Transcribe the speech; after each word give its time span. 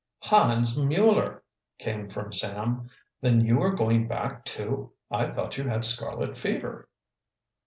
"Hans 0.21 0.75
Mueller!" 0.75 1.43
came 1.77 2.09
from 2.09 2.31
Sam. 2.31 2.89
"Then 3.21 3.45
you 3.45 3.61
are 3.61 3.69
going 3.69 4.07
back, 4.07 4.45
too? 4.45 4.93
I 5.11 5.29
thought 5.29 5.59
you 5.59 5.65
had 5.65 5.85
scarlet 5.85 6.35
fever?" 6.37 6.89